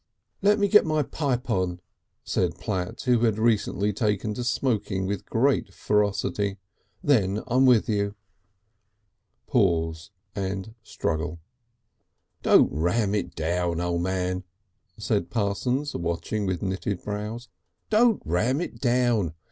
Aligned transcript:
"Lemme 0.41 0.65
get 0.67 0.83
my 0.83 1.03
pipe 1.03 1.47
on," 1.51 1.79
said 2.23 2.55
Platt, 2.57 3.01
who 3.01 3.19
had 3.19 3.37
recently 3.37 3.93
taken 3.93 4.33
to 4.33 4.43
smoking 4.43 5.05
with 5.05 5.27
great 5.29 5.75
ferocity. 5.75 6.57
"Then 7.03 7.43
I'm 7.45 7.67
with 7.67 7.87
you." 7.87 8.15
Pause 9.45 10.09
and 10.35 10.73
struggle. 10.81 11.39
"Don't 12.41 12.71
ram 12.73 13.13
it 13.13 13.35
down, 13.35 13.79
O' 13.79 13.99
Man," 13.99 14.43
said 14.97 15.29
Parsons, 15.29 15.93
watching 15.95 16.47
with 16.47 16.63
knitted 16.63 17.03
brows. 17.03 17.47
"Don't 17.91 18.23
ram 18.25 18.59
it 18.59 18.79
down. 18.81 19.35